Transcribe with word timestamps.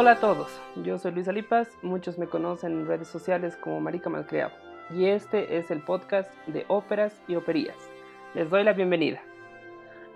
Hola 0.00 0.12
a 0.12 0.20
todos, 0.20 0.62
yo 0.76 0.96
soy 0.96 1.10
Luis 1.10 1.26
Alipas, 1.26 1.76
muchos 1.82 2.20
me 2.20 2.28
conocen 2.28 2.70
en 2.70 2.86
redes 2.86 3.08
sociales 3.08 3.56
como 3.56 3.80
Marica 3.80 4.08
Malcreado 4.08 4.52
y 4.90 5.06
este 5.06 5.58
es 5.58 5.72
el 5.72 5.82
podcast 5.82 6.32
de 6.46 6.64
óperas 6.68 7.20
y 7.26 7.34
operías. 7.34 7.76
Les 8.32 8.48
doy 8.48 8.62
la 8.62 8.74
bienvenida. 8.74 9.20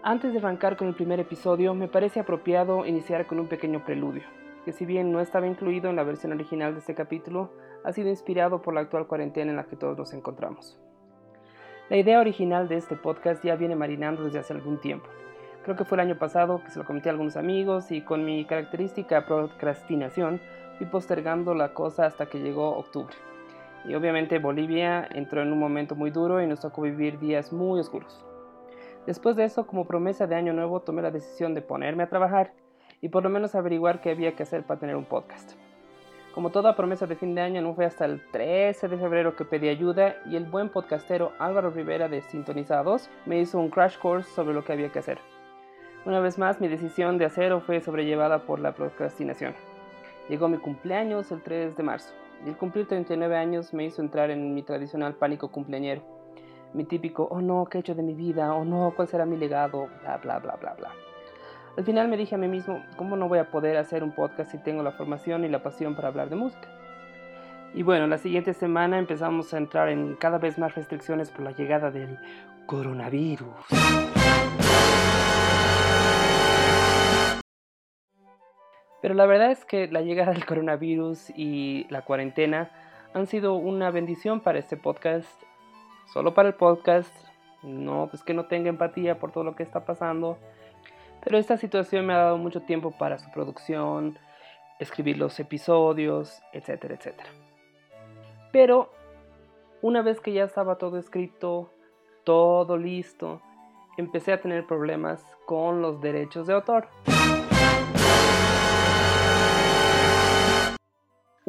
Antes 0.04 0.32
de 0.32 0.38
arrancar 0.38 0.76
con 0.76 0.86
el 0.86 0.94
primer 0.94 1.18
episodio, 1.18 1.74
me 1.74 1.88
parece 1.88 2.20
apropiado 2.20 2.86
iniciar 2.86 3.26
con 3.26 3.40
un 3.40 3.48
pequeño 3.48 3.84
preludio, 3.84 4.22
que 4.64 4.70
si 4.70 4.86
bien 4.86 5.10
no 5.10 5.18
estaba 5.18 5.48
incluido 5.48 5.90
en 5.90 5.96
la 5.96 6.04
versión 6.04 6.30
original 6.30 6.74
de 6.74 6.78
este 6.78 6.94
capítulo, 6.94 7.50
ha 7.82 7.92
sido 7.92 8.08
inspirado 8.08 8.62
por 8.62 8.74
la 8.74 8.82
actual 8.82 9.08
cuarentena 9.08 9.50
en 9.50 9.56
la 9.56 9.64
que 9.64 9.74
todos 9.74 9.98
nos 9.98 10.12
encontramos. 10.12 10.78
La 11.90 11.96
idea 11.96 12.20
original 12.20 12.68
de 12.68 12.76
este 12.76 12.94
podcast 12.94 13.44
ya 13.44 13.56
viene 13.56 13.74
marinando 13.74 14.22
desde 14.22 14.38
hace 14.38 14.52
algún 14.52 14.80
tiempo, 14.80 15.08
Creo 15.64 15.76
que 15.76 15.84
fue 15.84 15.96
el 15.96 16.00
año 16.00 16.18
pasado 16.18 16.60
que 16.64 16.70
se 16.70 16.78
lo 16.80 16.84
comenté 16.84 17.08
a 17.08 17.12
algunos 17.12 17.36
amigos 17.36 17.92
y 17.92 18.00
con 18.00 18.24
mi 18.24 18.44
característica 18.44 19.26
procrastinación 19.26 20.40
fui 20.76 20.86
postergando 20.86 21.54
la 21.54 21.72
cosa 21.72 22.06
hasta 22.06 22.26
que 22.26 22.40
llegó 22.40 22.76
octubre. 22.76 23.14
Y 23.84 23.94
obviamente 23.94 24.40
Bolivia 24.40 25.08
entró 25.12 25.40
en 25.40 25.52
un 25.52 25.60
momento 25.60 25.94
muy 25.94 26.10
duro 26.10 26.42
y 26.42 26.48
nos 26.48 26.60
tocó 26.60 26.82
vivir 26.82 27.20
días 27.20 27.52
muy 27.52 27.78
oscuros. 27.78 28.24
Después 29.06 29.36
de 29.36 29.44
eso, 29.44 29.66
como 29.66 29.86
promesa 29.86 30.26
de 30.26 30.34
año 30.34 30.52
nuevo, 30.52 30.80
tomé 30.80 31.00
la 31.00 31.10
decisión 31.12 31.54
de 31.54 31.62
ponerme 31.62 32.04
a 32.04 32.08
trabajar 32.08 32.52
y 33.00 33.08
por 33.08 33.22
lo 33.22 33.30
menos 33.30 33.54
averiguar 33.54 34.00
qué 34.00 34.10
había 34.10 34.34
que 34.34 34.42
hacer 34.42 34.64
para 34.64 34.80
tener 34.80 34.96
un 34.96 35.04
podcast. 35.04 35.52
Como 36.34 36.50
toda 36.50 36.74
promesa 36.74 37.06
de 37.06 37.14
fin 37.14 37.34
de 37.34 37.42
año, 37.42 37.62
no 37.62 37.74
fue 37.74 37.84
hasta 37.84 38.04
el 38.04 38.20
13 38.30 38.88
de 38.88 38.96
febrero 38.96 39.36
que 39.36 39.44
pedí 39.44 39.68
ayuda 39.68 40.16
y 40.26 40.34
el 40.34 40.44
buen 40.44 40.70
podcastero 40.70 41.32
Álvaro 41.38 41.70
Rivera 41.70 42.08
de 42.08 42.22
Sintonizados 42.22 43.10
me 43.26 43.38
hizo 43.38 43.58
un 43.58 43.70
crash 43.70 43.98
course 43.98 44.30
sobre 44.30 44.54
lo 44.54 44.64
que 44.64 44.72
había 44.72 44.90
que 44.90 45.00
hacer. 45.00 45.18
Una 46.04 46.18
vez 46.18 46.36
más, 46.36 46.60
mi 46.60 46.66
decisión 46.66 47.16
de 47.16 47.26
acero 47.26 47.60
fue 47.60 47.80
sobrellevada 47.80 48.40
por 48.40 48.58
la 48.58 48.74
procrastinación. 48.74 49.54
Llegó 50.28 50.48
mi 50.48 50.58
cumpleaños 50.58 51.30
el 51.30 51.42
3 51.42 51.76
de 51.76 51.82
marzo, 51.84 52.12
y 52.44 52.48
el 52.48 52.56
cumplir 52.56 52.88
39 52.88 53.36
años 53.36 53.72
me 53.72 53.84
hizo 53.84 54.02
entrar 54.02 54.30
en 54.30 54.52
mi 54.52 54.64
tradicional 54.64 55.14
pánico 55.14 55.52
cumpleañero. 55.52 56.02
Mi 56.74 56.82
típico, 56.84 57.28
oh 57.30 57.40
no, 57.40 57.66
¿qué 57.66 57.78
he 57.78 57.80
hecho 57.82 57.94
de 57.94 58.02
mi 58.02 58.14
vida? 58.14 58.52
Oh 58.52 58.64
no, 58.64 58.92
¿cuál 58.96 59.06
será 59.06 59.26
mi 59.26 59.36
legado? 59.36 59.88
Bla, 60.02 60.16
bla, 60.16 60.40
bla, 60.40 60.56
bla, 60.56 60.74
bla. 60.74 60.90
Al 61.76 61.84
final 61.84 62.08
me 62.08 62.16
dije 62.16 62.34
a 62.34 62.38
mí 62.38 62.48
mismo, 62.48 62.82
¿cómo 62.96 63.16
no 63.16 63.28
voy 63.28 63.38
a 63.38 63.52
poder 63.52 63.76
hacer 63.76 64.02
un 64.02 64.10
podcast 64.10 64.50
si 64.50 64.58
tengo 64.58 64.82
la 64.82 64.90
formación 64.92 65.44
y 65.44 65.48
la 65.48 65.62
pasión 65.62 65.94
para 65.94 66.08
hablar 66.08 66.30
de 66.30 66.36
música? 66.36 66.68
Y 67.74 67.84
bueno, 67.84 68.08
la 68.08 68.18
siguiente 68.18 68.54
semana 68.54 68.98
empezamos 68.98 69.54
a 69.54 69.58
entrar 69.58 69.88
en 69.88 70.16
cada 70.16 70.38
vez 70.38 70.58
más 70.58 70.74
restricciones 70.74 71.30
por 71.30 71.42
la 71.42 71.52
llegada 71.52 71.92
del 71.92 72.18
coronavirus. 72.66 74.11
Pero 79.02 79.14
la 79.14 79.26
verdad 79.26 79.50
es 79.50 79.64
que 79.64 79.88
la 79.88 80.00
llegada 80.00 80.32
del 80.32 80.46
coronavirus 80.46 81.30
y 81.36 81.86
la 81.90 82.02
cuarentena 82.02 82.70
han 83.12 83.26
sido 83.26 83.54
una 83.54 83.90
bendición 83.90 84.40
para 84.40 84.60
este 84.60 84.76
podcast. 84.76 85.28
Solo 86.12 86.34
para 86.34 86.48
el 86.48 86.54
podcast. 86.54 87.12
No, 87.64 88.06
pues 88.08 88.22
que 88.22 88.32
no 88.32 88.46
tenga 88.46 88.68
empatía 88.68 89.18
por 89.18 89.32
todo 89.32 89.42
lo 89.42 89.56
que 89.56 89.64
está 89.64 89.84
pasando. 89.84 90.38
Pero 91.24 91.36
esta 91.36 91.56
situación 91.56 92.06
me 92.06 92.14
ha 92.14 92.18
dado 92.18 92.38
mucho 92.38 92.62
tiempo 92.62 92.92
para 92.92 93.18
su 93.18 93.30
producción, 93.32 94.18
escribir 94.78 95.18
los 95.18 95.38
episodios, 95.40 96.40
etcétera, 96.52 96.94
etcétera. 96.94 97.30
Pero 98.52 98.92
una 99.80 100.02
vez 100.02 100.20
que 100.20 100.32
ya 100.32 100.44
estaba 100.44 100.76
todo 100.76 100.98
escrito, 100.98 101.72
todo 102.22 102.76
listo, 102.76 103.40
empecé 103.96 104.32
a 104.32 104.40
tener 104.40 104.64
problemas 104.64 105.24
con 105.44 105.82
los 105.82 106.00
derechos 106.00 106.46
de 106.46 106.54
autor. 106.54 106.88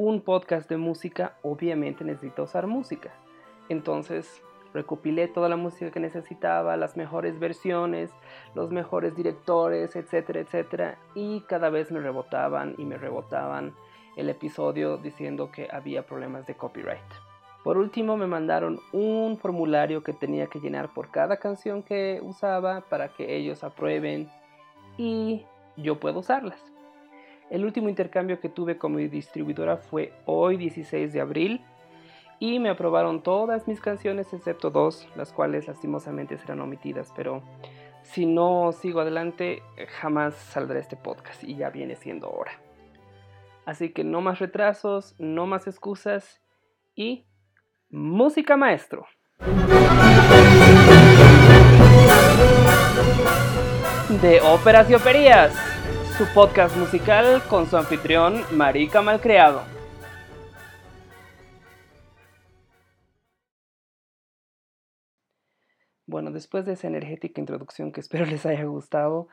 Un 0.03 0.19
podcast 0.19 0.69
de 0.69 0.75
música 0.75 1.37
obviamente 1.43 2.03
necesita 2.03 2.43
usar 2.43 2.67
música. 2.67 3.13
Entonces 3.69 4.41
recopilé 4.73 5.29
toda 5.29 5.47
la 5.47 5.55
música 5.55 5.91
que 5.91 6.01
necesitaba, 6.01 6.75
las 6.75 6.97
mejores 6.97 7.39
versiones, 7.39 8.11
los 8.53 8.69
mejores 8.69 9.15
directores, 9.15 9.95
etcétera, 9.95 10.41
etcétera. 10.41 10.97
Y 11.15 11.41
cada 11.47 11.69
vez 11.69 11.89
me 11.89 12.01
rebotaban 12.01 12.75
y 12.77 12.83
me 12.83 12.97
rebotaban 12.97 13.73
el 14.17 14.29
episodio 14.29 14.97
diciendo 14.97 15.51
que 15.51 15.69
había 15.71 16.05
problemas 16.05 16.45
de 16.47 16.55
copyright. 16.55 16.99
Por 17.63 17.77
último 17.77 18.17
me 18.17 18.27
mandaron 18.27 18.81
un 18.91 19.37
formulario 19.37 20.03
que 20.03 20.11
tenía 20.11 20.47
que 20.47 20.59
llenar 20.59 20.93
por 20.93 21.11
cada 21.11 21.37
canción 21.37 21.81
que 21.81 22.19
usaba 22.21 22.81
para 22.89 23.07
que 23.07 23.37
ellos 23.37 23.63
aprueben 23.63 24.29
y 24.97 25.45
yo 25.77 25.97
puedo 25.97 26.19
usarlas. 26.19 26.72
El 27.53 27.65
último 27.65 27.87
intercambio 27.87 28.39
que 28.39 28.49
tuve 28.49 28.79
con 28.79 28.95
mi 28.95 29.07
distribuidora 29.07 29.77
fue 29.77 30.11
hoy 30.25 30.57
16 30.57 31.13
de 31.13 31.21
abril 31.21 31.61
y 32.39 32.57
me 32.57 32.69
aprobaron 32.69 33.21
todas 33.21 33.67
mis 33.67 33.79
canciones 33.79 34.33
excepto 34.33 34.71
dos, 34.71 35.07
las 35.15 35.31
cuales 35.31 35.67
lastimosamente 35.67 36.35
serán 36.39 36.61
omitidas, 36.61 37.13
pero 37.15 37.43
si 38.01 38.25
no 38.25 38.71
sigo 38.71 39.01
adelante 39.01 39.61
jamás 39.99 40.33
saldrá 40.33 40.79
este 40.79 40.95
podcast 40.95 41.43
y 41.43 41.55
ya 41.55 41.69
viene 41.69 41.95
siendo 41.95 42.27
hora. 42.31 42.53
Así 43.67 43.91
que 43.91 44.03
no 44.03 44.19
más 44.19 44.39
retrasos, 44.39 45.13
no 45.19 45.45
más 45.45 45.67
excusas 45.67 46.41
y 46.95 47.27
música 47.91 48.57
maestro. 48.57 49.05
De 54.23 54.41
óperas 54.41 54.89
y 54.89 54.95
operías 54.95 55.82
su 56.17 56.27
podcast 56.31 56.77
musical 56.77 57.41
con 57.49 57.65
su 57.65 57.75
anfitrión 57.75 58.43
Marica 58.51 59.01
Malcreado. 59.01 59.63
Bueno, 66.05 66.29
después 66.29 66.67
de 66.67 66.73
esa 66.73 66.85
energética 66.85 67.41
introducción 67.41 67.91
que 67.91 67.99
espero 67.99 68.25
les 68.27 68.45
haya 68.45 68.65
gustado, 68.65 69.27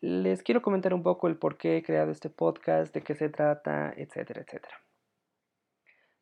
les 0.00 0.42
quiero 0.42 0.62
comentar 0.62 0.92
un 0.94 1.04
poco 1.04 1.28
el 1.28 1.36
por 1.36 1.56
qué 1.56 1.76
he 1.76 1.82
creado 1.84 2.10
este 2.10 2.28
podcast, 2.28 2.92
de 2.92 3.02
qué 3.02 3.14
se 3.14 3.28
trata, 3.28 3.92
etcétera, 3.96 4.40
etcétera. 4.40 4.80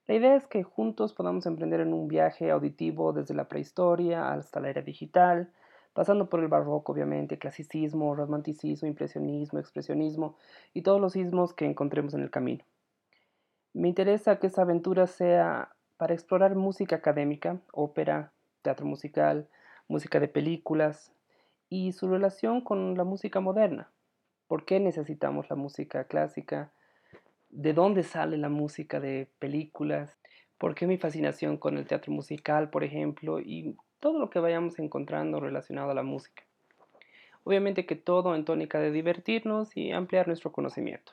La 0.06 0.16
idea 0.16 0.36
es 0.36 0.46
que 0.46 0.64
juntos 0.64 1.14
podamos 1.14 1.46
emprender 1.46 1.80
en 1.80 1.94
un 1.94 2.08
viaje 2.08 2.50
auditivo 2.50 3.14
desde 3.14 3.32
la 3.32 3.48
prehistoria 3.48 4.32
hasta 4.32 4.60
la 4.60 4.68
era 4.68 4.82
digital, 4.82 5.50
pasando 5.94 6.28
por 6.28 6.40
el 6.40 6.48
barroco, 6.48 6.92
obviamente, 6.92 7.38
clasicismo, 7.38 8.14
romanticismo, 8.14 8.86
impresionismo, 8.86 9.58
expresionismo 9.60 10.36
y 10.74 10.82
todos 10.82 11.00
los 11.00 11.16
ismos 11.16 11.54
que 11.54 11.64
encontremos 11.64 12.12
en 12.14 12.20
el 12.20 12.30
camino. 12.30 12.64
Me 13.72 13.88
interesa 13.88 14.38
que 14.38 14.48
esta 14.48 14.62
aventura 14.62 15.06
sea 15.06 15.74
para 15.96 16.12
explorar 16.12 16.56
música 16.56 16.96
académica, 16.96 17.60
ópera, 17.72 18.32
teatro 18.62 18.86
musical, 18.86 19.48
música 19.88 20.20
de 20.20 20.28
películas 20.28 21.12
y 21.68 21.92
su 21.92 22.08
relación 22.08 22.60
con 22.60 22.96
la 22.96 23.04
música 23.04 23.40
moderna. 23.40 23.90
¿Por 24.48 24.64
qué 24.64 24.80
necesitamos 24.80 25.48
la 25.48 25.56
música 25.56 26.04
clásica? 26.04 26.72
¿De 27.50 27.72
dónde 27.72 28.02
sale 28.02 28.36
la 28.36 28.48
música 28.48 28.98
de 28.98 29.30
películas? 29.38 30.18
¿Por 30.58 30.74
qué 30.74 30.86
mi 30.86 30.98
fascinación 30.98 31.56
con 31.56 31.78
el 31.78 31.86
teatro 31.86 32.12
musical, 32.12 32.70
por 32.70 32.84
ejemplo? 32.84 33.40
Y 33.40 33.76
todo 34.04 34.18
lo 34.18 34.28
que 34.28 34.38
vayamos 34.38 34.78
encontrando 34.78 35.40
relacionado 35.40 35.90
a 35.90 35.94
la 35.94 36.02
música. 36.02 36.42
Obviamente 37.42 37.86
que 37.86 37.96
todo 37.96 38.34
en 38.34 38.44
tónica 38.44 38.78
de 38.78 38.90
divertirnos 38.90 39.74
y 39.78 39.92
ampliar 39.92 40.26
nuestro 40.26 40.52
conocimiento. 40.52 41.12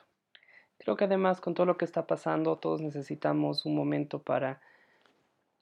Creo 0.76 0.94
que 0.94 1.04
además 1.04 1.40
con 1.40 1.54
todo 1.54 1.64
lo 1.64 1.78
que 1.78 1.86
está 1.86 2.06
pasando 2.06 2.56
todos 2.56 2.82
necesitamos 2.82 3.64
un 3.64 3.76
momento 3.76 4.18
para 4.18 4.60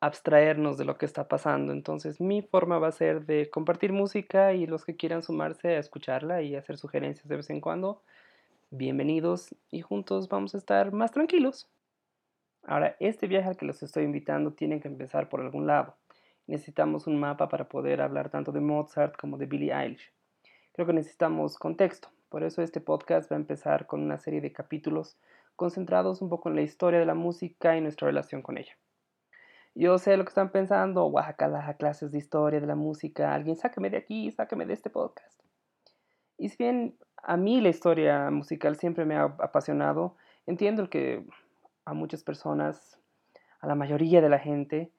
abstraernos 0.00 0.76
de 0.76 0.84
lo 0.84 0.98
que 0.98 1.06
está 1.06 1.28
pasando. 1.28 1.72
Entonces 1.72 2.20
mi 2.20 2.42
forma 2.42 2.80
va 2.80 2.88
a 2.88 2.92
ser 2.92 3.24
de 3.26 3.48
compartir 3.48 3.92
música 3.92 4.52
y 4.52 4.66
los 4.66 4.84
que 4.84 4.96
quieran 4.96 5.22
sumarse 5.22 5.76
a 5.76 5.78
escucharla 5.78 6.42
y 6.42 6.56
hacer 6.56 6.78
sugerencias 6.78 7.28
de 7.28 7.36
vez 7.36 7.48
en 7.50 7.60
cuando, 7.60 8.02
bienvenidos 8.70 9.54
y 9.70 9.82
juntos 9.82 10.28
vamos 10.28 10.56
a 10.56 10.58
estar 10.58 10.90
más 10.90 11.12
tranquilos. 11.12 11.68
Ahora, 12.64 12.96
este 12.98 13.28
viaje 13.28 13.50
al 13.50 13.56
que 13.56 13.66
los 13.66 13.84
estoy 13.84 14.02
invitando 14.02 14.50
tiene 14.50 14.80
que 14.80 14.88
empezar 14.88 15.28
por 15.28 15.40
algún 15.40 15.68
lado 15.68 15.94
necesitamos 16.50 17.06
un 17.06 17.18
mapa 17.18 17.48
para 17.48 17.68
poder 17.68 18.00
hablar 18.00 18.28
tanto 18.28 18.50
de 18.50 18.60
Mozart 18.60 19.16
como 19.16 19.38
de 19.38 19.46
Billie 19.46 19.72
Eilish. 19.72 20.12
Creo 20.72 20.86
que 20.86 20.92
necesitamos 20.92 21.56
contexto, 21.56 22.08
por 22.28 22.42
eso 22.42 22.60
este 22.60 22.80
podcast 22.80 23.30
va 23.30 23.36
a 23.36 23.40
empezar 23.40 23.86
con 23.86 24.02
una 24.02 24.18
serie 24.18 24.40
de 24.40 24.52
capítulos 24.52 25.16
concentrados 25.54 26.20
un 26.22 26.28
poco 26.28 26.48
en 26.48 26.56
la 26.56 26.62
historia 26.62 26.98
de 26.98 27.06
la 27.06 27.14
música 27.14 27.76
y 27.76 27.80
nuestra 27.80 28.06
relación 28.06 28.42
con 28.42 28.58
ella. 28.58 28.72
Yo 29.76 29.98
sé 29.98 30.16
lo 30.16 30.24
que 30.24 30.30
están 30.30 30.50
pensando, 30.50 31.06
Oaxaca, 31.06 31.76
clases 31.78 32.10
de 32.10 32.18
historia 32.18 32.60
de 32.60 32.66
la 32.66 32.74
música, 32.74 33.32
alguien 33.32 33.56
sáqueme 33.56 33.88
de 33.88 33.98
aquí, 33.98 34.30
sáqueme 34.32 34.66
de 34.66 34.74
este 34.74 34.90
podcast. 34.90 35.40
Y 36.36 36.48
si 36.48 36.56
bien 36.58 36.96
a 37.22 37.36
mí 37.36 37.60
la 37.60 37.68
historia 37.68 38.30
musical 38.30 38.76
siempre 38.76 39.04
me 39.04 39.14
ha 39.14 39.22
apasionado, 39.22 40.16
entiendo 40.46 40.90
que 40.90 41.24
a 41.84 41.94
muchas 41.94 42.24
personas, 42.24 42.98
a 43.60 43.68
la 43.68 43.76
mayoría 43.76 44.20
de 44.20 44.28
la 44.28 44.40
gente, 44.40 44.90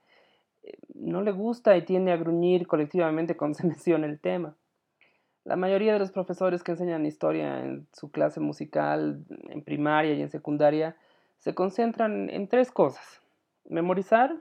no 0.94 1.22
le 1.22 1.32
gusta 1.32 1.76
y 1.76 1.84
tiende 1.84 2.12
a 2.12 2.18
gruñir 2.18 2.68
colectivamente 2.68 3.36
cuando 3.36 3.58
se 3.58 3.68
menciona 3.68 4.08
el 4.08 4.20
tema. 4.20 4.56
La 5.44 5.56
mayoría 5.56 5.94
de 5.94 6.00
los 6.00 6.12
profesores 6.12 6.64
que 6.64 6.72
enseñan 6.72 7.06
historia 7.06 7.64
en 7.64 7.88
su 7.94 8.12
clase 8.12 8.40
musical, 8.40 9.26
en 9.50 9.64
primaria 9.64 10.14
y 10.14 10.22
en 10.22 10.30
secundaria, 10.30 10.96
se 11.40 11.56
concentran 11.56 12.30
en 12.30 12.48
tres 12.48 12.72
cosas. 12.72 13.22
Memorizar, 13.68 14.36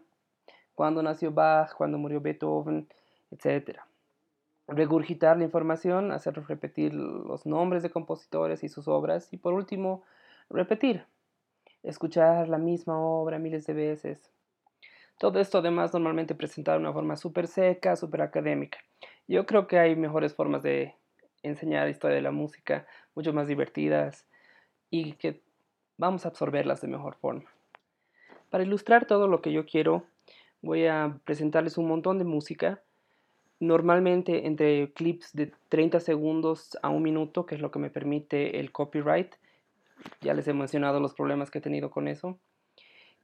cuándo 0.75 1.03
nació 1.03 1.33
Bach, 1.33 1.73
cuándo 1.75 1.97
murió 1.97 2.21
Beethoven, 2.21 2.87
etc. 3.31 3.79
Regurgitar 4.69 5.39
la 5.39 5.45
información, 5.45 6.13
hacer 6.13 6.35
repetir 6.47 6.93
los 6.93 7.47
nombres 7.47 7.83
de 7.83 7.91
compositores 7.91 8.63
y 8.63 8.69
sus 8.69 8.87
obras. 8.87 9.33
Y 9.33 9.39
por 9.39 9.55
último, 9.55 10.03
repetir, 10.51 11.07
escuchar 11.83 12.49
la 12.49 12.59
misma 12.59 12.99
obra 12.99 13.39
miles 13.39 13.67
de 13.67 13.73
veces. 13.73 14.31
Todo 15.21 15.39
esto 15.39 15.59
además 15.59 15.93
normalmente 15.93 16.35
presentado 16.35 16.79
de 16.79 16.85
una 16.85 16.95
forma 16.95 17.15
súper 17.15 17.47
seca, 17.47 17.95
súper 17.95 18.23
académica. 18.23 18.79
Yo 19.29 19.45
creo 19.45 19.67
que 19.67 19.79
hay 19.79 19.95
mejores 19.95 20.35
formas 20.35 20.63
de 20.63 20.95
enseñar 21.43 21.91
historia 21.91 22.17
de 22.17 22.23
la 22.23 22.31
música, 22.31 22.87
mucho 23.15 23.35
más 23.35 23.47
divertidas 23.47 24.27
y 24.89 25.13
que 25.13 25.43
vamos 25.99 26.25
a 26.25 26.31
absorberlas 26.31 26.81
de 26.81 26.89
mejor 26.89 27.17
forma. 27.17 27.45
Para 28.49 28.65
ilustrar 28.65 29.05
todo 29.05 29.29
lo 29.29 29.43
que 29.43 29.53
yo 29.53 29.67
quiero, 29.67 30.05
voy 30.63 30.87
a 30.87 31.21
presentarles 31.27 31.77
un 31.77 31.87
montón 31.87 32.17
de 32.17 32.25
música, 32.25 32.83
normalmente 33.59 34.47
entre 34.47 34.91
clips 34.95 35.35
de 35.35 35.53
30 35.69 36.01
segundos 36.01 36.79
a 36.81 36.89
un 36.89 37.03
minuto, 37.03 37.45
que 37.45 37.57
es 37.57 37.61
lo 37.61 37.71
que 37.71 37.79
me 37.79 37.91
permite 37.91 38.59
el 38.59 38.73
copyright. 38.73 39.35
Ya 40.23 40.33
les 40.33 40.49
he 40.49 40.55
mencionado 40.55 40.99
los 40.99 41.13
problemas 41.13 41.51
que 41.51 41.59
he 41.59 41.61
tenido 41.61 41.91
con 41.91 42.09
eso. 42.09 42.39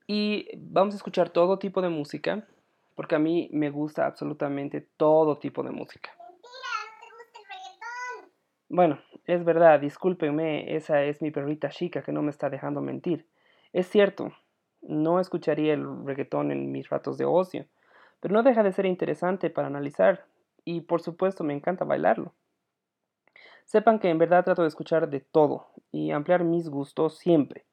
Y 0.07 0.49
vamos 0.57 0.95
a 0.95 0.97
escuchar 0.99 1.31
todo 1.31 1.59
tipo 1.59 1.83
de 1.83 1.89
música, 1.89 2.47
porque 2.95 3.17
a 3.17 3.19
mí 3.19 3.49
me 3.53 3.71
gusta 3.71 4.07
absolutamente 4.07 4.81
todo 4.97 5.39
tipo 5.39 5.63
de 5.63 5.71
música. 5.71 6.11
Bueno, 8.69 8.99
es 9.25 9.45
verdad, 9.45 9.81
discúlpenme, 9.81 10.75
esa 10.77 11.03
es 11.03 11.23
mi 11.23 11.31
perrita 11.31 11.71
chica 11.71 12.03
que 12.03 12.13
no 12.13 12.23
me 12.23 12.31
está 12.31 12.51
dejando 12.51 12.81
mentir. 12.81 13.27
Es 13.73 13.89
cierto, 13.89 14.33
no 14.83 15.21
escucharía 15.21 15.75
el 15.75 16.05
reggaetón 16.05 16.51
en 16.51 16.73
mis 16.73 16.89
ratos 16.89 17.19
de 17.19 17.25
ocio, 17.25 17.67
pero 18.21 18.35
no 18.35 18.43
deja 18.43 18.63
de 18.63 18.73
ser 18.73 18.87
interesante 18.87 19.51
para 19.51 19.69
analizar 19.69 20.25
y 20.65 20.81
por 20.83 21.01
supuesto 21.01 21.45
me 21.45 21.55
encanta 21.55 21.85
bailarlo. 21.85 22.33
Sepan 23.65 23.99
que 23.99 24.11
en 24.11 24.19
verdad 24.19 24.45
trato 24.45 24.63
de 24.63 24.69
escuchar 24.69 25.09
de 25.11 25.21
todo 25.21 25.69
y 25.91 26.13
ampliar 26.13 26.45
mis 26.45 26.69
gustos 26.69 27.19
siempre. 27.19 27.65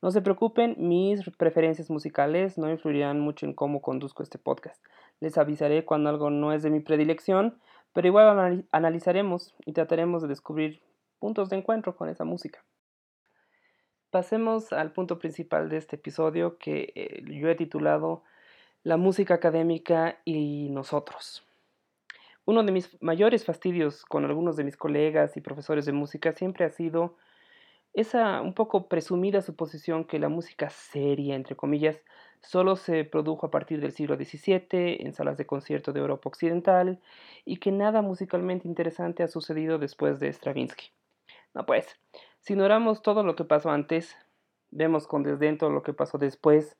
No 0.00 0.12
se 0.12 0.22
preocupen, 0.22 0.76
mis 0.78 1.28
preferencias 1.36 1.90
musicales 1.90 2.56
no 2.56 2.70
influirán 2.70 3.18
mucho 3.18 3.46
en 3.46 3.52
cómo 3.52 3.82
conduzco 3.82 4.22
este 4.22 4.38
podcast. 4.38 4.80
Les 5.18 5.36
avisaré 5.38 5.84
cuando 5.84 6.08
algo 6.08 6.30
no 6.30 6.52
es 6.52 6.62
de 6.62 6.70
mi 6.70 6.78
predilección, 6.78 7.58
pero 7.92 8.06
igual 8.06 8.66
analizaremos 8.70 9.56
y 9.66 9.72
trataremos 9.72 10.22
de 10.22 10.28
descubrir 10.28 10.80
puntos 11.18 11.48
de 11.50 11.56
encuentro 11.56 11.96
con 11.96 12.08
esa 12.08 12.24
música. 12.24 12.64
Pasemos 14.10 14.72
al 14.72 14.92
punto 14.92 15.18
principal 15.18 15.68
de 15.68 15.78
este 15.78 15.96
episodio 15.96 16.58
que 16.58 16.92
eh, 16.94 17.22
yo 17.26 17.48
he 17.48 17.56
titulado 17.56 18.22
La 18.84 18.96
música 18.96 19.34
académica 19.34 20.20
y 20.24 20.70
nosotros. 20.70 21.44
Uno 22.44 22.62
de 22.62 22.72
mis 22.72 22.96
mayores 23.02 23.44
fastidios 23.44 24.04
con 24.04 24.24
algunos 24.24 24.56
de 24.56 24.64
mis 24.64 24.76
colegas 24.76 25.36
y 25.36 25.40
profesores 25.40 25.84
de 25.84 25.92
música 25.92 26.32
siempre 26.32 26.64
ha 26.64 26.70
sido 26.70 27.16
esa 27.94 28.40
un 28.40 28.54
poco 28.54 28.88
presumida 28.88 29.42
suposición 29.42 30.04
que 30.04 30.18
la 30.18 30.28
música 30.28 30.70
seria, 30.70 31.34
entre 31.34 31.56
comillas, 31.56 32.00
solo 32.40 32.76
se 32.76 33.04
produjo 33.04 33.46
a 33.46 33.50
partir 33.50 33.80
del 33.80 33.92
siglo 33.92 34.16
XVII 34.16 34.98
en 35.00 35.12
salas 35.12 35.36
de 35.38 35.46
concierto 35.46 35.92
de 35.92 36.00
Europa 36.00 36.28
Occidental 36.28 37.00
y 37.44 37.56
que 37.58 37.72
nada 37.72 38.02
musicalmente 38.02 38.68
interesante 38.68 39.22
ha 39.22 39.28
sucedido 39.28 39.78
después 39.78 40.20
de 40.20 40.32
Stravinsky. 40.32 40.90
No 41.54 41.66
pues, 41.66 41.98
si 42.40 42.52
ignoramos 42.52 43.02
todo 43.02 43.22
lo 43.22 43.34
que 43.34 43.44
pasó 43.44 43.70
antes, 43.70 44.16
vemos 44.70 45.06
con 45.06 45.22
desdén 45.22 45.58
todo 45.58 45.70
lo 45.70 45.82
que 45.82 45.92
pasó 45.92 46.18
después 46.18 46.76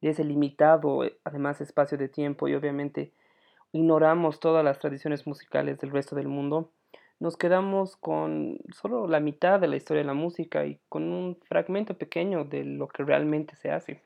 de 0.00 0.10
ese 0.10 0.24
limitado, 0.24 1.04
eh, 1.04 1.18
además, 1.24 1.60
espacio 1.60 1.98
de 1.98 2.08
tiempo 2.08 2.46
y 2.48 2.54
obviamente 2.54 3.12
ignoramos 3.72 4.38
todas 4.38 4.64
las 4.64 4.78
tradiciones 4.78 5.26
musicales 5.26 5.78
del 5.78 5.90
resto 5.90 6.14
del 6.14 6.28
mundo, 6.28 6.70
nos 7.20 7.36
quedamos 7.36 7.96
con 7.96 8.58
solo 8.72 9.06
la 9.06 9.20
mitad 9.20 9.60
de 9.60 9.68
la 9.68 9.76
historia 9.76 10.02
de 10.02 10.06
la 10.06 10.14
música 10.14 10.66
y 10.66 10.80
con 10.88 11.12
un 11.12 11.38
fragmento 11.48 11.96
pequeño 11.96 12.44
de 12.44 12.64
lo 12.64 12.88
que 12.88 13.04
realmente 13.04 13.56
se 13.56 13.70
hace. 13.70 14.02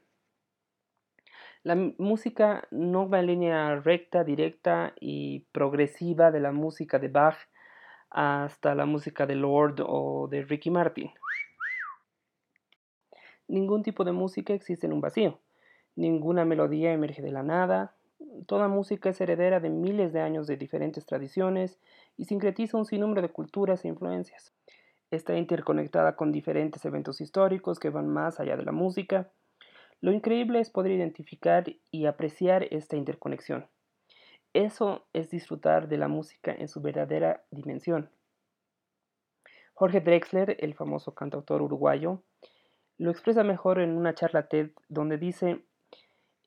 La 1.64 1.74
música 1.98 2.66
no 2.70 3.08
va 3.08 3.20
en 3.20 3.26
línea 3.26 3.76
recta, 3.76 4.24
directa 4.24 4.94
y 5.00 5.40
progresiva 5.52 6.30
de 6.30 6.40
la 6.40 6.52
música 6.52 6.98
de 6.98 7.08
Bach 7.08 7.36
hasta 8.10 8.74
la 8.74 8.86
música 8.86 9.26
de 9.26 9.34
Lord 9.34 9.80
o 9.86 10.28
de 10.28 10.42
Ricky 10.42 10.70
Martin. 10.70 11.10
Ningún 13.48 13.82
tipo 13.82 14.04
de 14.04 14.12
música 14.12 14.52
existe 14.52 14.86
en 14.86 14.92
un 14.92 15.00
vacío. 15.00 15.40
Ninguna 15.96 16.44
melodía 16.44 16.92
emerge 16.92 17.22
de 17.22 17.32
la 17.32 17.42
nada. 17.42 17.97
Toda 18.46 18.68
música 18.68 19.10
es 19.10 19.20
heredera 19.20 19.60
de 19.60 19.70
miles 19.70 20.12
de 20.12 20.20
años 20.20 20.46
de 20.46 20.56
diferentes 20.56 21.06
tradiciones 21.06 21.78
y 22.16 22.24
sincretiza 22.24 22.76
un 22.76 22.86
sinnúmero 22.86 23.22
de 23.22 23.30
culturas 23.30 23.84
e 23.84 23.88
influencias. 23.88 24.52
Está 25.10 25.36
interconectada 25.36 26.16
con 26.16 26.32
diferentes 26.32 26.84
eventos 26.84 27.20
históricos 27.20 27.78
que 27.78 27.90
van 27.90 28.08
más 28.08 28.40
allá 28.40 28.56
de 28.56 28.64
la 28.64 28.72
música. 28.72 29.30
Lo 30.00 30.12
increíble 30.12 30.60
es 30.60 30.70
poder 30.70 30.92
identificar 30.92 31.64
y 31.90 32.06
apreciar 32.06 32.64
esta 32.70 32.96
interconexión. 32.96 33.68
Eso 34.52 35.06
es 35.12 35.30
disfrutar 35.30 35.88
de 35.88 35.98
la 35.98 36.08
música 36.08 36.52
en 36.52 36.68
su 36.68 36.80
verdadera 36.80 37.44
dimensión. 37.50 38.10
Jorge 39.74 40.00
Drexler, 40.00 40.56
el 40.58 40.74
famoso 40.74 41.14
cantautor 41.14 41.62
uruguayo, 41.62 42.22
lo 42.98 43.12
expresa 43.12 43.44
mejor 43.44 43.78
en 43.78 43.96
una 43.96 44.14
charla 44.14 44.48
TED 44.48 44.72
donde 44.88 45.18
dice, 45.18 45.64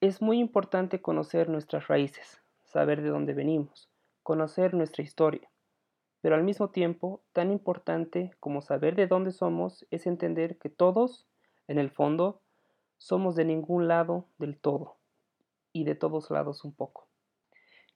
es 0.01 0.19
muy 0.19 0.39
importante 0.39 0.99
conocer 0.99 1.47
nuestras 1.47 1.87
raíces, 1.87 2.41
saber 2.63 3.03
de 3.03 3.09
dónde 3.09 3.35
venimos, 3.35 3.87
conocer 4.23 4.73
nuestra 4.73 5.03
historia. 5.03 5.47
Pero 6.21 6.33
al 6.33 6.43
mismo 6.43 6.71
tiempo, 6.71 7.21
tan 7.33 7.51
importante 7.51 8.31
como 8.39 8.63
saber 8.63 8.95
de 8.95 9.05
dónde 9.05 9.31
somos 9.31 9.85
es 9.91 10.07
entender 10.07 10.57
que 10.57 10.69
todos, 10.69 11.27
en 11.67 11.77
el 11.77 11.91
fondo, 11.91 12.41
somos 12.97 13.35
de 13.35 13.45
ningún 13.45 13.87
lado 13.87 14.25
del 14.39 14.57
todo 14.57 14.97
y 15.71 15.83
de 15.83 15.93
todos 15.93 16.31
lados 16.31 16.65
un 16.65 16.73
poco. 16.73 17.07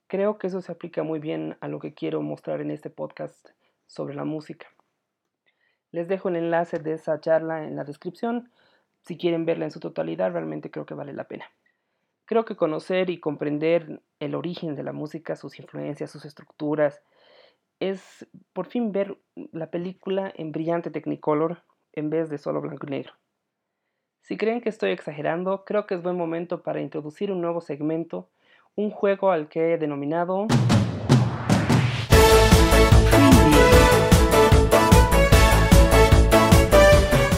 Creo 0.06 0.38
que 0.38 0.46
eso 0.46 0.60
se 0.60 0.70
aplica 0.70 1.02
muy 1.02 1.18
bien 1.18 1.58
a 1.60 1.66
lo 1.66 1.80
que 1.80 1.92
quiero 1.92 2.22
mostrar 2.22 2.60
en 2.60 2.70
este 2.70 2.88
podcast 2.88 3.48
sobre 3.88 4.14
la 4.14 4.24
música. 4.24 4.68
Les 5.90 6.06
dejo 6.06 6.28
el 6.28 6.36
enlace 6.36 6.78
de 6.78 6.92
esa 6.92 7.20
charla 7.20 7.64
en 7.64 7.74
la 7.74 7.82
descripción. 7.82 8.52
Si 9.02 9.18
quieren 9.18 9.44
verla 9.44 9.64
en 9.64 9.72
su 9.72 9.80
totalidad, 9.80 10.30
realmente 10.30 10.70
creo 10.70 10.86
que 10.86 10.94
vale 10.94 11.12
la 11.12 11.24
pena. 11.24 11.46
Creo 12.26 12.44
que 12.44 12.56
conocer 12.56 13.08
y 13.08 13.20
comprender 13.20 14.02
el 14.18 14.34
origen 14.34 14.74
de 14.74 14.82
la 14.82 14.92
música, 14.92 15.36
sus 15.36 15.60
influencias, 15.60 16.10
sus 16.10 16.24
estructuras, 16.24 17.00
es 17.78 18.26
por 18.52 18.66
fin 18.66 18.90
ver 18.90 19.16
la 19.52 19.70
película 19.70 20.32
en 20.34 20.50
brillante 20.50 20.90
Technicolor 20.90 21.62
en 21.92 22.10
vez 22.10 22.28
de 22.28 22.38
solo 22.38 22.60
blanco 22.60 22.84
y 22.88 22.90
negro. 22.90 23.12
Si 24.22 24.36
creen 24.36 24.60
que 24.60 24.70
estoy 24.70 24.90
exagerando, 24.90 25.64
creo 25.64 25.86
que 25.86 25.94
es 25.94 26.02
buen 26.02 26.16
momento 26.16 26.64
para 26.64 26.80
introducir 26.80 27.30
un 27.30 27.40
nuevo 27.40 27.60
segmento, 27.60 28.28
un 28.74 28.90
juego 28.90 29.30
al 29.30 29.48
que 29.48 29.74
he 29.74 29.78
denominado... 29.78 30.48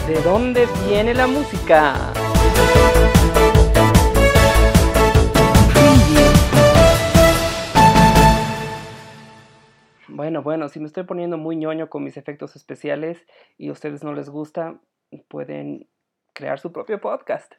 ¿De 0.07 0.23
dónde 0.23 0.67
viene 0.87 1.13
la 1.13 1.27
música? 1.27 2.11
Bueno, 10.29 10.43
bueno, 10.43 10.69
si 10.69 10.79
me 10.79 10.85
estoy 10.85 11.05
poniendo 11.05 11.39
muy 11.39 11.55
ñoño 11.55 11.89
con 11.89 12.03
mis 12.03 12.15
efectos 12.15 12.55
especiales 12.55 13.25
y 13.57 13.69
a 13.69 13.71
ustedes 13.71 14.03
no 14.03 14.13
les 14.13 14.29
gusta, 14.29 14.79
pueden 15.27 15.87
crear 16.33 16.59
su 16.59 16.71
propio 16.71 17.01
podcast. 17.01 17.55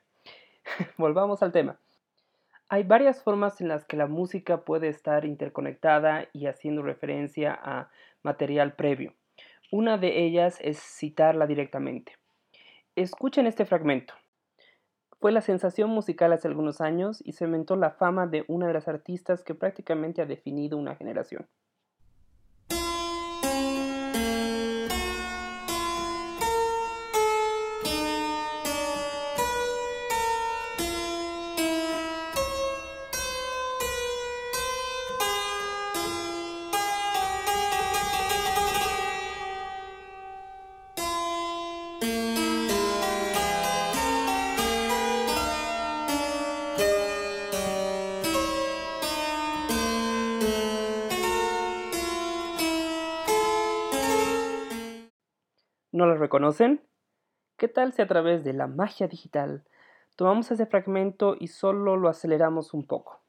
Volvamos 0.96 1.42
al 1.42 1.50
tema. 1.50 1.80
Hay 2.68 2.84
varias 2.84 3.24
formas 3.24 3.60
en 3.60 3.66
las 3.66 3.84
que 3.84 3.96
la 3.96 4.06
música 4.06 4.58
puede 4.58 4.86
estar 4.86 5.24
interconectada 5.24 6.28
y 6.32 6.46
haciendo 6.46 6.82
referencia 6.82 7.58
a 7.60 7.90
material 8.22 8.74
previo. 8.74 9.14
Una 9.72 9.98
de 9.98 10.24
ellas 10.24 10.58
es 10.60 10.78
citarla 10.78 11.48
directamente. 11.48 12.18
Escuchen 12.94 13.48
este 13.48 13.64
fragmento. 13.64 14.14
Fue 15.18 15.32
la 15.32 15.40
sensación 15.40 15.90
musical 15.90 16.32
hace 16.32 16.46
algunos 16.46 16.80
años 16.80 17.20
y 17.26 17.32
cementó 17.32 17.74
la 17.74 17.90
fama 17.90 18.28
de 18.28 18.44
una 18.46 18.68
de 18.68 18.74
las 18.74 18.86
artistas 18.86 19.42
que 19.42 19.56
prácticamente 19.56 20.22
ha 20.22 20.26
definido 20.26 20.78
una 20.78 20.94
generación. 20.94 21.48
¿No 56.00 56.06
lo 56.06 56.16
reconocen? 56.16 56.80
¿Qué 57.58 57.68
tal 57.68 57.92
si 57.92 58.00
a 58.00 58.08
través 58.08 58.42
de 58.42 58.54
la 58.54 58.66
magia 58.66 59.06
digital 59.06 59.66
tomamos 60.16 60.50
ese 60.50 60.64
fragmento 60.64 61.36
y 61.38 61.48
solo 61.48 61.98
lo 61.98 62.08
aceleramos 62.08 62.72
un 62.72 62.86
poco? 62.86 63.20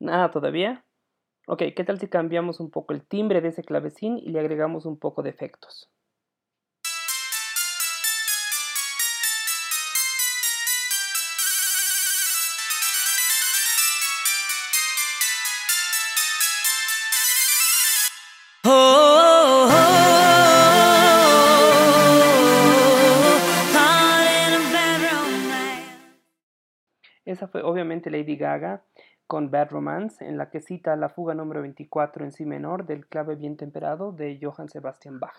Nada 0.00 0.32
todavía. 0.32 0.84
Ok, 1.46 1.62
¿qué 1.76 1.84
tal 1.84 2.00
si 2.00 2.08
cambiamos 2.08 2.58
un 2.58 2.72
poco 2.72 2.94
el 2.94 3.06
timbre 3.06 3.40
de 3.40 3.50
ese 3.50 3.62
clavecín 3.62 4.18
y 4.18 4.30
le 4.30 4.40
agregamos 4.40 4.86
un 4.86 4.98
poco 4.98 5.22
de 5.22 5.30
efectos? 5.30 5.88
Fue 27.48 27.62
obviamente 27.62 28.10
Lady 28.10 28.36
Gaga 28.36 28.82
con 29.26 29.50
Bad 29.50 29.70
Romance, 29.70 30.24
en 30.24 30.38
la 30.38 30.50
que 30.50 30.60
cita 30.60 30.94
la 30.96 31.08
fuga 31.08 31.34
número 31.34 31.62
24 31.62 32.24
en 32.24 32.32
si 32.32 32.46
menor 32.46 32.86
del 32.86 33.06
clave 33.06 33.34
bien 33.34 33.56
temperado 33.56 34.12
de 34.12 34.38
Johann 34.40 34.68
Sebastian 34.68 35.18
Bach. 35.18 35.36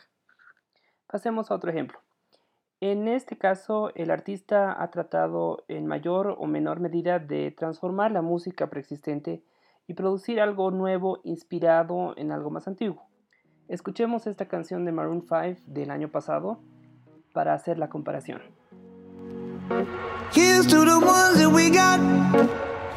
Pasemos 1.07 1.49
a 1.49 1.55
otro 1.55 1.71
ejemplo. 1.71 1.99
En 2.79 3.07
este 3.07 3.37
caso, 3.37 3.91
el 3.95 4.11
artista 4.11 4.81
ha 4.81 4.91
tratado 4.91 5.63
en 5.67 5.87
mayor 5.87 6.35
o 6.37 6.45
menor 6.45 6.79
medida 6.79 7.17
de 7.17 7.49
transformar 7.51 8.11
la 8.11 8.21
música 8.21 8.69
preexistente 8.69 9.41
y 9.87 9.93
producir 9.93 10.39
algo 10.41 10.69
nuevo 10.69 11.19
inspirado 11.23 12.13
en 12.17 12.31
algo 12.31 12.51
más 12.51 12.67
antiguo. 12.67 13.07
Escuchemos 13.67 14.27
esta 14.27 14.47
canción 14.47 14.85
de 14.85 14.91
Maroon 14.91 15.21
5 15.21 15.61
del 15.65 15.89
año 15.91 16.09
pasado 16.09 16.59
para 17.33 17.53
hacer 17.53 17.79
la 17.79 17.89
comparación. 17.89 18.41
To 20.33 20.63
the 20.63 20.99
ones 20.99 21.37
that 21.39 21.49
we 21.49 21.69
got. 21.69 21.99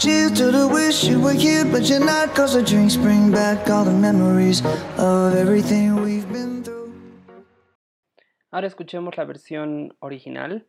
To 0.00 0.30
the 0.30 0.68
wish 0.68 1.04
you 1.04 1.20
were 1.20 1.32
here, 1.32 1.64
but 1.64 1.88
you're 1.88 2.00
not. 2.00 2.34
The 2.34 2.98
bring 3.02 3.30
back 3.30 3.70
all 3.70 3.84
the 3.84 3.92
memories 3.92 4.62
of 4.98 5.34
everything 5.34 6.02
we've 6.02 6.30
been 6.32 6.62
through. 6.64 6.92
Ahora 8.50 8.66
escuchemos 8.66 9.16
la 9.16 9.24
versión 9.24 9.94
original 10.00 10.66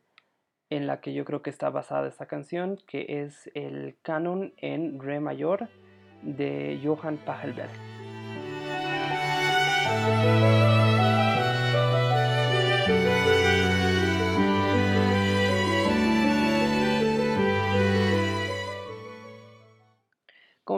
en 0.70 0.86
la 0.86 1.00
que 1.00 1.12
yo 1.12 1.24
creo 1.24 1.42
que 1.42 1.50
está 1.50 1.70
basada 1.70 2.08
esta 2.08 2.26
canción, 2.26 2.78
que 2.86 3.06
es 3.08 3.50
el 3.54 3.96
canon 4.02 4.54
en 4.56 5.00
re 5.00 5.20
mayor 5.20 5.68
de 6.22 6.80
Johann 6.82 7.18
Pachelbel. 7.18 7.68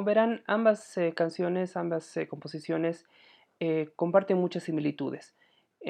Como 0.04 0.16
verán, 0.16 0.42
ambas 0.46 0.98
eh, 0.98 1.14
canciones, 1.14 1.78
ambas 1.78 2.14
eh, 2.18 2.28
composiciones 2.28 3.06
eh, 3.58 3.88
comparten 3.96 4.36
muchas 4.36 4.64
similitudes. 4.64 5.34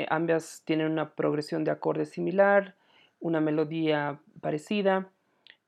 ambas 0.08 0.62
tienen 0.64 0.92
una 0.92 1.16
progresión 1.16 1.64
de 1.64 1.72
acordes 1.72 2.10
similar, 2.10 2.76
una 3.18 3.40
melodía 3.40 4.20
parecida. 4.40 5.10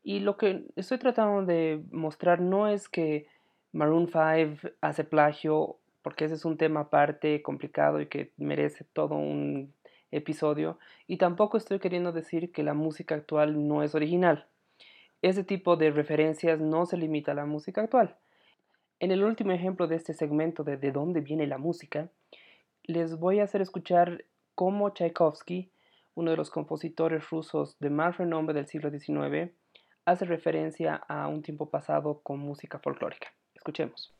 Y 0.04 0.20
lo 0.20 0.36
que 0.36 0.64
estoy 0.76 0.98
tratando 0.98 1.44
de 1.44 1.82
mostrar 1.90 2.40
no 2.40 2.68
es 2.68 2.88
que 2.88 3.26
Maroon 3.72 4.06
5 4.06 4.68
hace 4.80 5.02
plagio, 5.02 5.78
porque 6.02 6.26
ese 6.26 6.34
es 6.34 6.44
un 6.44 6.56
tema 6.56 6.82
aparte, 6.82 7.42
complicado 7.42 8.00
y 8.00 8.06
que 8.06 8.30
merece 8.36 8.84
todo 8.92 9.16
un 9.16 9.74
episodio. 10.12 10.78
Y 11.08 11.16
tampoco 11.16 11.56
estoy 11.56 11.80
queriendo 11.80 12.12
decir 12.12 12.52
que 12.52 12.62
la 12.62 12.74
música 12.74 13.16
actual 13.16 13.66
no 13.66 13.82
es 13.82 13.96
original. 13.96 14.46
Ese 15.20 15.42
tipo 15.42 15.76
de 15.76 15.90
referencias 15.90 16.60
no 16.60 16.86
se 16.86 16.96
limita 16.96 17.32
a 17.32 17.34
la 17.34 17.44
música 17.44 17.80
actual. 17.80 18.16
En 18.98 19.10
el 19.10 19.24
último 19.24 19.52
ejemplo 19.52 19.86
de 19.86 19.96
este 19.96 20.14
segmento 20.14 20.64
de 20.64 20.78
de 20.78 20.90
dónde 20.90 21.20
viene 21.20 21.46
la 21.46 21.58
música, 21.58 22.08
les 22.84 23.18
voy 23.18 23.40
a 23.40 23.44
hacer 23.44 23.60
escuchar 23.60 24.24
cómo 24.54 24.90
Tchaikovsky, 24.90 25.70
uno 26.14 26.30
de 26.30 26.36
los 26.38 26.48
compositores 26.48 27.28
rusos 27.28 27.78
de 27.78 27.90
más 27.90 28.16
renombre 28.16 28.54
del 28.54 28.66
siglo 28.66 28.90
XIX, 28.90 29.52
hace 30.06 30.24
referencia 30.24 30.94
a 30.94 31.28
un 31.28 31.42
tiempo 31.42 31.68
pasado 31.68 32.20
con 32.22 32.38
música 32.38 32.78
folclórica. 32.78 33.28
Escuchemos. 33.54 34.14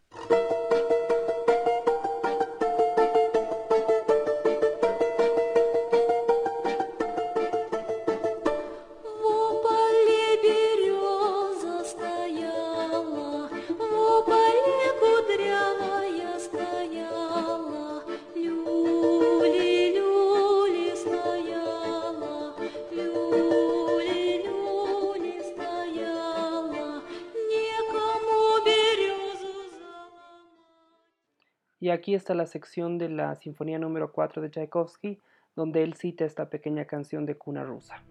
Y 31.79 31.91
aquí 31.91 32.15
está 32.15 32.35
la 32.35 32.47
sección 32.47 32.97
de 32.97 33.11
la 33.11 33.35
Sinfonía 33.35 33.79
número 33.79 34.11
4 34.11 34.41
de 34.41 34.51
Tchaikovsky, 34.51 35.21
donde 35.55 35.83
él 35.83 35.95
cita 35.95 36.25
esta 36.25 36.49
pequeña 36.49 36.87
canción 36.87 37.27
de 37.27 37.37
cuna 37.37 37.65
rusa. 37.65 38.03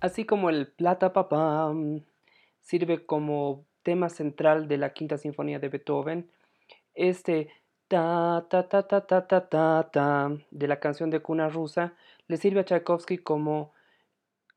Así 0.00 0.24
como 0.24 0.48
el 0.48 0.66
plata 0.66 1.12
papá 1.12 1.72
sirve 2.62 3.04
como 3.04 3.66
tema 3.82 4.08
central 4.08 4.66
de 4.66 4.78
la 4.78 4.92
quinta 4.94 5.18
sinfonía 5.18 5.58
de 5.58 5.68
Beethoven, 5.68 6.30
este 6.94 7.50
de 7.90 7.96
la 10.68 10.80
canción 10.80 11.10
de 11.10 11.20
cuna 11.20 11.48
rusa 11.48 11.94
le 12.28 12.36
sirve 12.36 12.60
a 12.60 12.64
Tchaikovsky 12.64 13.18
como 13.18 13.72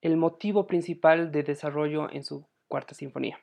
el 0.01 0.17
motivo 0.17 0.67
principal 0.67 1.31
de 1.31 1.41
desarrollo 1.41 2.11
en 2.11 2.23
su 2.23 2.45
cuarta 2.67 2.93
sinfonía. 2.93 3.39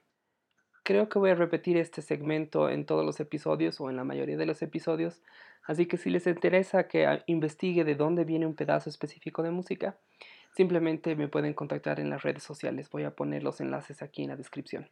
Creo 0.85 1.09
que 1.09 1.19
voy 1.19 1.31
a 1.31 1.35
repetir 1.35 1.77
este 1.77 2.03
segmento 2.03 2.71
en 2.71 2.87
todos 2.87 3.05
los 3.05 3.19
episodios 3.19 3.81
o 3.81 3.91
en 3.91 3.97
la 3.97 4.05
mayoría 4.05 4.37
de 4.37 4.47
los 4.47 4.63
episodios, 4.63 5.23
así 5.67 5.87
que 5.87 5.97
si 5.97 6.11
les 6.11 6.27
interesa 6.27 6.87
que 6.87 7.23
investigue 7.27 7.83
de 7.85 7.97
dónde 7.97 8.25
viene 8.25 8.47
un 8.47 8.55
pedazo 8.55 8.91
específico 8.91 9.43
de 9.43 9.51
música, 9.51 9.99
simplemente 10.55 11.17
me 11.17 11.29
pueden 11.29 11.53
contactar 11.53 11.99
en 11.99 12.11
las 12.11 12.23
redes 12.23 12.45
sociales. 12.45 12.89
Voy 12.91 13.03
a 13.05 13.17
poner 13.17 13.43
los 13.43 13.61
enlaces 13.61 14.03
aquí 14.03 14.23
en 14.23 14.31
la 14.31 14.37
descripción. 14.37 14.89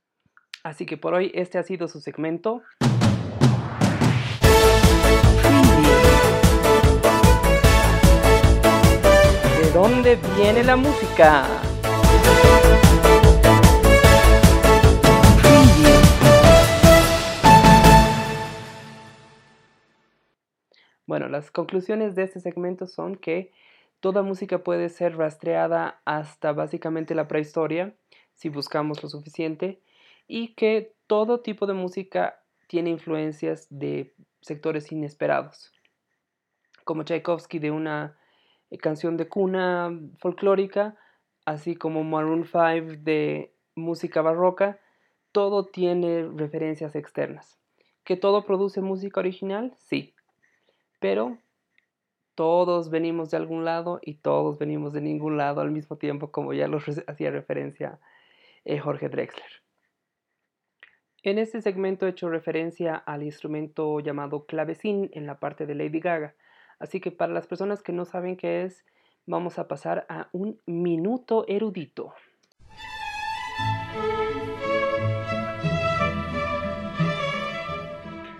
Así 0.64 0.86
que 0.86 0.96
por 0.96 1.14
hoy 1.14 1.30
este 1.34 1.58
ha 1.58 1.62
sido 1.62 1.86
su 1.86 2.00
segmento. 2.00 2.62
Viene 10.16 10.64
la 10.64 10.76
música? 10.76 11.46
Bueno, 21.06 21.28
las 21.28 21.50
conclusiones 21.50 22.14
de 22.14 22.22
este 22.22 22.40
segmento 22.40 22.86
son 22.86 23.16
que 23.16 23.52
toda 24.00 24.22
música 24.22 24.62
puede 24.62 24.88
ser 24.88 25.16
rastreada 25.16 26.00
hasta 26.04 26.52
básicamente 26.52 27.14
la 27.14 27.28
prehistoria, 27.28 27.94
si 28.34 28.48
buscamos 28.48 29.02
lo 29.02 29.08
suficiente, 29.08 29.82
y 30.26 30.54
que 30.54 30.94
todo 31.06 31.40
tipo 31.40 31.66
de 31.66 31.74
música 31.74 32.42
tiene 32.66 32.90
influencias 32.90 33.66
de 33.70 34.14
sectores 34.40 34.92
inesperados, 34.92 35.72
como 36.84 37.04
Tchaikovsky 37.04 37.58
de 37.58 37.70
una 37.70 38.18
canción 38.76 39.16
de 39.16 39.28
cuna 39.28 39.90
folclórica, 40.18 40.96
así 41.46 41.74
como 41.74 42.04
Maroon 42.04 42.44
5 42.44 43.02
de 43.02 43.54
música 43.74 44.20
barroca, 44.20 44.78
todo 45.32 45.64
tiene 45.64 46.28
referencias 46.34 46.94
externas. 46.94 47.58
¿Que 48.04 48.16
todo 48.16 48.44
produce 48.44 48.80
música 48.80 49.20
original? 49.20 49.74
Sí. 49.78 50.14
Pero 51.00 51.38
todos 52.34 52.90
venimos 52.90 53.30
de 53.30 53.36
algún 53.36 53.64
lado 53.64 53.98
y 54.02 54.14
todos 54.14 54.58
venimos 54.58 54.92
de 54.92 55.00
ningún 55.00 55.36
lado 55.36 55.60
al 55.60 55.70
mismo 55.70 55.96
tiempo, 55.96 56.30
como 56.30 56.52
ya 56.52 56.68
lo 56.68 56.78
hacía 57.06 57.30
referencia 57.30 57.98
eh, 58.64 58.78
Jorge 58.78 59.08
Drexler. 59.08 59.62
En 61.24 61.38
este 61.38 61.60
segmento 61.60 62.06
he 62.06 62.10
hecho 62.10 62.28
referencia 62.28 62.94
al 62.94 63.24
instrumento 63.24 63.98
llamado 64.00 64.46
clavecín 64.46 65.10
en 65.12 65.26
la 65.26 65.40
parte 65.40 65.66
de 65.66 65.74
Lady 65.74 65.98
Gaga. 65.98 66.34
Así 66.78 67.00
que 67.00 67.10
para 67.10 67.32
las 67.32 67.46
personas 67.46 67.82
que 67.82 67.92
no 67.92 68.04
saben 68.04 68.36
qué 68.36 68.62
es, 68.64 68.84
vamos 69.26 69.58
a 69.58 69.68
pasar 69.68 70.06
a 70.08 70.28
un 70.32 70.60
minuto 70.66 71.44
erudito. 71.48 72.14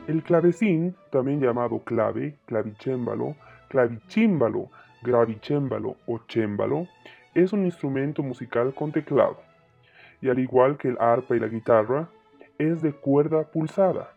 El 0.07 0.23
clavecín, 0.23 0.97
también 1.11 1.41
llamado 1.41 1.81
clave, 1.81 2.39
clavicémbalo, 2.47 3.37
clavicímbalo, 3.69 4.71
gravicémbalo 5.03 5.97
o 6.07 6.21
cémbalo, 6.27 6.89
es 7.35 7.53
un 7.53 7.65
instrumento 7.67 8.23
musical 8.23 8.73
con 8.75 8.91
teclado. 8.91 9.37
Y 10.23 10.31
al 10.31 10.39
igual 10.39 10.79
que 10.79 10.89
el 10.89 10.97
arpa 10.99 11.37
y 11.37 11.41
la 11.41 11.49
guitarra, 11.49 12.09
es 12.57 12.81
de 12.81 12.93
cuerda 12.93 13.45
pulsada, 13.45 14.15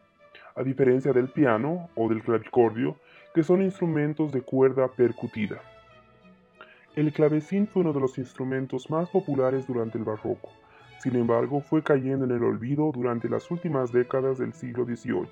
a 0.56 0.64
diferencia 0.64 1.12
del 1.12 1.28
piano 1.28 1.90
o 1.96 2.08
del 2.08 2.24
clavicordio, 2.24 2.96
que 3.34 3.44
son 3.44 3.62
instrumentos 3.62 4.32
de 4.32 4.42
cuerda 4.42 4.88
percutida. 4.90 5.62
El 6.96 7.14
clavecín 7.14 7.68
fue 7.68 7.84
uno 7.84 7.94
de 7.94 8.02
los 8.02 8.18
instrumentos 8.18 8.90
más 8.90 9.10
populares 9.10 9.66
durante 9.66 9.98
el 9.98 10.04
barroco, 10.04 10.50
sin 11.00 11.16
embargo 11.16 11.62
fue 11.62 11.82
cayendo 11.82 12.26
en 12.26 12.32
el 12.32 12.44
olvido 12.44 12.92
durante 12.94 13.30
las 13.30 13.50
últimas 13.50 13.94
décadas 13.94 14.38
del 14.38 14.54
siglo 14.54 14.84
XVIII, 14.84 15.30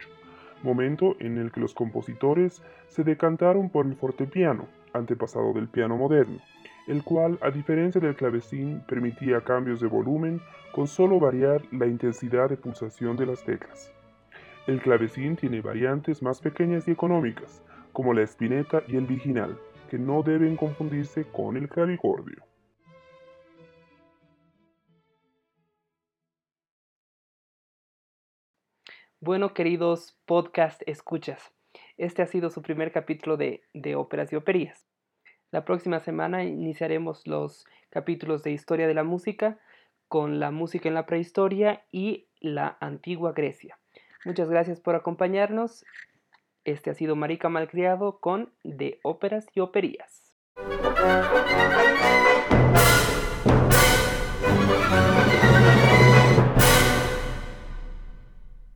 momento 0.64 1.18
en 1.20 1.38
el 1.38 1.52
que 1.52 1.60
los 1.60 1.74
compositores 1.74 2.62
se 2.88 3.04
decantaron 3.04 3.70
por 3.70 3.86
el 3.86 3.96
fortepiano, 3.96 4.68
antepasado 4.94 5.52
del 5.54 5.68
piano 5.68 5.98
moderno, 5.98 6.40
el 6.88 7.04
cual, 7.04 7.38
a 7.42 7.52
diferencia 7.52 8.02
del 8.02 8.16
clavecín, 8.16 8.82
permitía 8.88 9.42
cambios 9.42 9.80
de 9.82 9.88
volumen 9.88 10.42
con 10.72 10.88
solo 10.88 11.20
variar 11.20 11.62
la 11.72 11.86
intensidad 11.86 12.50
de 12.50 12.58
pulsación 12.58 13.16
de 13.18 13.26
las 13.26 13.44
teclas. 13.44 13.92
El 14.66 14.82
clavecín 14.82 15.36
tiene 15.36 15.62
variantes 15.62 16.24
más 16.24 16.42
pequeñas 16.42 16.88
y 16.88 16.92
económicas, 16.92 17.62
como 17.94 18.14
la 18.14 18.24
espineta 18.24 18.84
y 18.88 18.96
el 18.96 19.06
virginal, 19.06 19.60
que 19.90 19.98
no 19.98 20.24
deben 20.24 20.56
confundirse 20.56 21.26
con 21.26 21.58
el 21.58 21.68
clavicordio. 21.68 22.44
Bueno, 29.22 29.54
queridos 29.54 30.18
podcast 30.26 30.82
escuchas, 30.86 31.52
este 31.98 32.22
ha 32.22 32.26
sido 32.26 32.50
su 32.50 32.62
primer 32.62 32.94
capítulo 32.94 33.36
de, 33.36 33.64
de 33.74 33.96
óperas 33.96 34.32
y 34.32 34.38
operías. 34.38 34.88
La 35.52 35.66
próxima 35.66 36.00
semana 36.00 36.44
iniciaremos 36.46 37.28
los 37.28 37.66
capítulos 37.90 38.44
de 38.44 38.52
historia 38.52 38.88
de 38.88 38.94
la 38.94 39.04
música 39.04 39.60
con 40.08 40.40
la 40.40 40.52
música 40.52 40.88
en 40.88 40.96
la 40.96 41.06
prehistoria 41.06 41.84
y 41.92 42.28
la 42.40 42.78
antigua 42.80 43.34
Grecia. 43.34 43.78
Muchas 44.26 44.50
gracias 44.50 44.80
por 44.80 44.96
acompañarnos. 44.96 45.86
Este 46.70 46.92
ha 46.92 46.94
sido 46.94 47.16
Marica 47.16 47.50
Malcriado 47.50 48.20
con 48.20 48.54
De 48.64 49.00
Óperas 49.02 49.48
y 49.56 49.60
Operías. 49.60 50.38